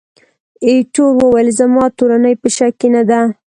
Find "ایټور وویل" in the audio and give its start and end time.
0.65-1.49